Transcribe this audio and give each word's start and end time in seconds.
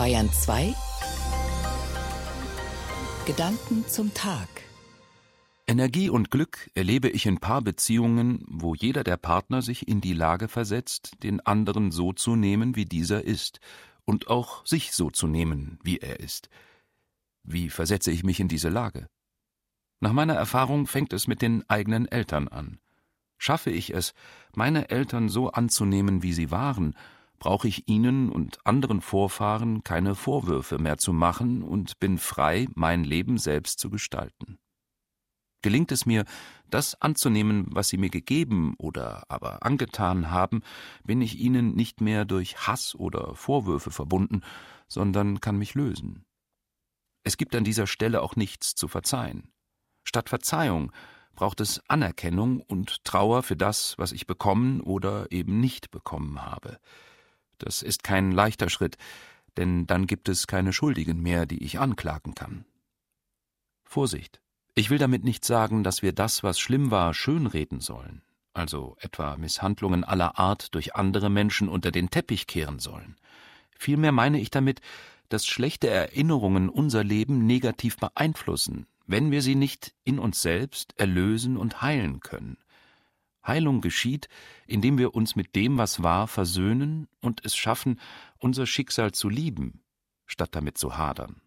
Bayern 0.00 0.32
2 0.32 0.74
Gedanken 3.26 3.86
zum 3.86 4.14
Tag 4.14 4.48
Energie 5.66 6.08
und 6.08 6.30
Glück 6.30 6.70
erlebe 6.72 7.10
ich 7.10 7.26
in 7.26 7.36
Paarbeziehungen, 7.36 8.42
wo 8.48 8.74
jeder 8.74 9.04
der 9.04 9.18
Partner 9.18 9.60
sich 9.60 9.88
in 9.88 10.00
die 10.00 10.14
Lage 10.14 10.48
versetzt, 10.48 11.22
den 11.22 11.40
anderen 11.40 11.90
so 11.90 12.14
zu 12.14 12.34
nehmen, 12.34 12.76
wie 12.76 12.86
dieser 12.86 13.26
ist, 13.26 13.60
und 14.06 14.28
auch 14.28 14.64
sich 14.64 14.92
so 14.92 15.10
zu 15.10 15.26
nehmen, 15.26 15.78
wie 15.82 15.98
er 15.98 16.18
ist. 16.18 16.48
Wie 17.42 17.68
versetze 17.68 18.10
ich 18.10 18.24
mich 18.24 18.40
in 18.40 18.48
diese 18.48 18.70
Lage? 18.70 19.06
Nach 20.00 20.14
meiner 20.14 20.34
Erfahrung 20.34 20.86
fängt 20.86 21.12
es 21.12 21.26
mit 21.26 21.42
den 21.42 21.68
eigenen 21.68 22.06
Eltern 22.06 22.48
an. 22.48 22.78
Schaffe 23.36 23.68
ich 23.68 23.92
es, 23.92 24.14
meine 24.54 24.88
Eltern 24.88 25.28
so 25.28 25.50
anzunehmen, 25.50 26.22
wie 26.22 26.32
sie 26.32 26.50
waren, 26.50 26.96
brauche 27.40 27.66
ich 27.66 27.88
ihnen 27.88 28.30
und 28.30 28.64
anderen 28.64 29.00
Vorfahren 29.00 29.82
keine 29.82 30.14
Vorwürfe 30.14 30.78
mehr 30.78 30.98
zu 30.98 31.12
machen 31.12 31.62
und 31.62 31.98
bin 31.98 32.18
frei, 32.18 32.68
mein 32.74 33.02
Leben 33.02 33.38
selbst 33.38 33.80
zu 33.80 33.90
gestalten. 33.90 34.58
Gelingt 35.62 35.90
es 35.90 36.06
mir, 36.06 36.24
das 36.68 37.00
anzunehmen, 37.00 37.66
was 37.70 37.88
sie 37.88 37.96
mir 37.96 38.10
gegeben 38.10 38.74
oder 38.78 39.24
aber 39.28 39.64
angetan 39.64 40.30
haben, 40.30 40.62
bin 41.02 41.20
ich 41.20 41.38
ihnen 41.38 41.74
nicht 41.74 42.00
mehr 42.00 42.24
durch 42.24 42.66
Hass 42.66 42.94
oder 42.94 43.34
Vorwürfe 43.34 43.90
verbunden, 43.90 44.42
sondern 44.86 45.40
kann 45.40 45.56
mich 45.56 45.74
lösen. 45.74 46.24
Es 47.24 47.36
gibt 47.36 47.54
an 47.56 47.64
dieser 47.64 47.86
Stelle 47.86 48.22
auch 48.22 48.36
nichts 48.36 48.74
zu 48.74 48.86
verzeihen. 48.86 49.50
Statt 50.04 50.28
Verzeihung 50.28 50.92
braucht 51.34 51.60
es 51.60 51.82
Anerkennung 51.88 52.60
und 52.60 53.04
Trauer 53.04 53.42
für 53.42 53.56
das, 53.56 53.96
was 53.98 54.12
ich 54.12 54.26
bekommen 54.26 54.80
oder 54.80 55.30
eben 55.32 55.60
nicht 55.60 55.90
bekommen 55.90 56.42
habe. 56.42 56.78
Das 57.60 57.82
ist 57.82 58.02
kein 58.02 58.32
leichter 58.32 58.70
Schritt, 58.70 58.96
denn 59.56 59.86
dann 59.86 60.06
gibt 60.06 60.28
es 60.28 60.46
keine 60.46 60.72
Schuldigen 60.72 61.20
mehr, 61.20 61.46
die 61.46 61.62
ich 61.62 61.78
anklagen 61.78 62.34
kann. 62.34 62.64
Vorsicht! 63.84 64.40
Ich 64.74 64.88
will 64.88 64.98
damit 64.98 65.24
nicht 65.24 65.44
sagen, 65.44 65.82
dass 65.84 66.00
wir 66.00 66.12
das, 66.12 66.42
was 66.42 66.58
schlimm 66.58 66.90
war, 66.90 67.12
schönreden 67.12 67.80
sollen, 67.80 68.22
also 68.54 68.96
etwa 69.00 69.36
Misshandlungen 69.36 70.04
aller 70.04 70.38
Art 70.38 70.74
durch 70.74 70.94
andere 70.94 71.28
Menschen 71.28 71.68
unter 71.68 71.90
den 71.90 72.08
Teppich 72.08 72.46
kehren 72.46 72.78
sollen. 72.78 73.16
Vielmehr 73.76 74.12
meine 74.12 74.40
ich 74.40 74.50
damit, 74.50 74.80
dass 75.28 75.46
schlechte 75.46 75.88
Erinnerungen 75.88 76.68
unser 76.68 77.04
Leben 77.04 77.46
negativ 77.46 77.96
beeinflussen, 77.98 78.86
wenn 79.06 79.30
wir 79.30 79.42
sie 79.42 79.54
nicht 79.54 79.92
in 80.04 80.18
uns 80.18 80.40
selbst 80.40 80.94
erlösen 80.98 81.56
und 81.56 81.82
heilen 81.82 82.20
können. 82.20 82.56
Heilung 83.46 83.80
geschieht, 83.80 84.28
indem 84.66 84.98
wir 84.98 85.14
uns 85.14 85.36
mit 85.36 85.54
dem, 85.56 85.78
was 85.78 86.02
war, 86.02 86.28
versöhnen 86.28 87.08
und 87.20 87.44
es 87.44 87.56
schaffen, 87.56 88.00
unser 88.38 88.66
Schicksal 88.66 89.12
zu 89.12 89.28
lieben, 89.28 89.82
statt 90.26 90.50
damit 90.52 90.78
zu 90.78 90.96
hadern. 90.96 91.40